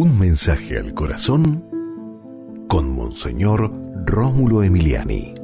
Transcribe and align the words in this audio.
Un 0.00 0.16
mensaje 0.16 0.78
al 0.78 0.94
corazón 0.94 1.64
con 2.68 2.88
Monseñor 2.88 3.72
Rómulo 4.06 4.62
Emiliani. 4.62 5.34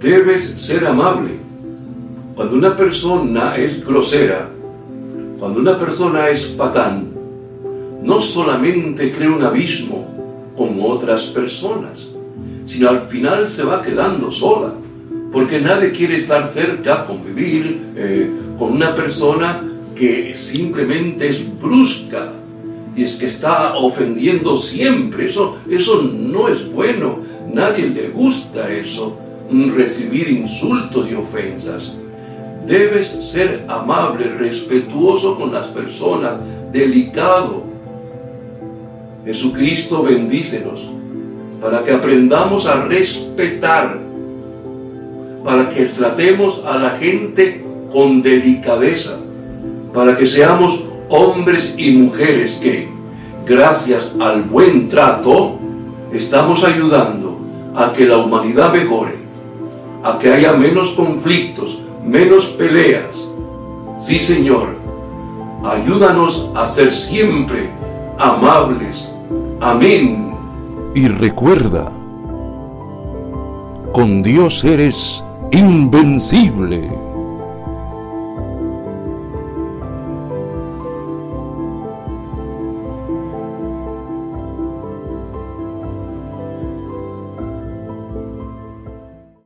Debes 0.00 0.44
ser 0.56 0.86
amable. 0.86 1.32
Cuando 2.36 2.54
una 2.54 2.76
persona 2.76 3.56
es 3.56 3.84
grosera, 3.84 4.48
cuando 5.36 5.58
una 5.58 5.76
persona 5.76 6.28
es 6.28 6.44
patán, 6.44 7.10
no 8.04 8.20
solamente 8.20 9.10
crea 9.10 9.32
un 9.32 9.42
abismo 9.42 10.06
con 10.56 10.78
otras 10.80 11.24
personas, 11.24 12.06
sino 12.64 12.88
al 12.88 13.00
final 13.08 13.48
se 13.48 13.64
va 13.64 13.82
quedando 13.82 14.30
sola, 14.30 14.72
porque 15.32 15.60
nadie 15.60 15.90
quiere 15.90 16.18
estar 16.18 16.46
cerca, 16.46 17.04
convivir 17.04 17.94
eh, 17.96 18.30
con 18.56 18.70
una 18.74 18.94
persona 18.94 19.73
que 19.94 20.34
simplemente 20.34 21.28
es 21.28 21.58
brusca 21.58 22.32
y 22.96 23.04
es 23.04 23.14
que 23.14 23.26
está 23.26 23.76
ofendiendo 23.76 24.56
siempre. 24.56 25.26
Eso, 25.26 25.58
eso 25.70 26.02
no 26.02 26.48
es 26.48 26.70
bueno. 26.70 27.18
Nadie 27.52 27.88
le 27.88 28.08
gusta 28.08 28.72
eso, 28.72 29.16
recibir 29.74 30.30
insultos 30.30 31.08
y 31.10 31.14
ofensas. 31.14 31.92
Debes 32.66 33.08
ser 33.20 33.64
amable, 33.68 34.28
respetuoso 34.28 35.36
con 35.36 35.52
las 35.52 35.66
personas, 35.68 36.32
delicado. 36.72 37.64
Jesucristo 39.24 40.02
bendícenos 40.02 40.88
para 41.60 41.82
que 41.82 41.92
aprendamos 41.92 42.66
a 42.66 42.84
respetar, 42.84 43.98
para 45.42 45.70
que 45.70 45.86
tratemos 45.86 46.62
a 46.66 46.78
la 46.78 46.90
gente 46.90 47.64
con 47.90 48.20
delicadeza, 48.20 49.18
para 49.94 50.16
que 50.16 50.26
seamos 50.26 50.84
hombres 51.08 51.74
y 51.78 51.92
mujeres 51.92 52.56
que, 52.60 52.88
gracias 53.46 54.10
al 54.20 54.42
buen 54.42 54.88
trato, 54.88 55.56
estamos 56.12 56.64
ayudando 56.64 57.38
a 57.76 57.92
que 57.92 58.04
la 58.04 58.18
humanidad 58.18 58.72
mejore, 58.72 59.14
a 60.02 60.18
que 60.18 60.32
haya 60.32 60.52
menos 60.54 60.90
conflictos, 60.90 61.78
menos 62.04 62.46
peleas. 62.46 63.28
Sí, 64.00 64.18
Señor, 64.18 64.76
ayúdanos 65.64 66.48
a 66.56 66.66
ser 66.68 66.92
siempre 66.92 67.70
amables. 68.18 69.14
Amén. 69.60 70.34
Y 70.94 71.06
recuerda, 71.06 71.90
con 73.92 74.24
Dios 74.24 74.64
eres 74.64 75.22
invencible. 75.52 77.03